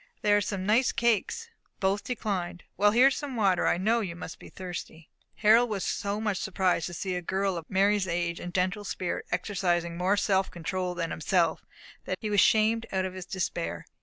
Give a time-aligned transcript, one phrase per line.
[0.23, 2.63] There are some nice cakes." Both declined.
[2.75, 3.67] "Well, here is some water.
[3.67, 7.55] I know you must be thirsty." Harold was so much surprised to see a girl
[7.55, 11.63] of Mary's age and gentle spirit exercising more self control than himself,
[12.05, 13.85] that he was shamed out of his despair.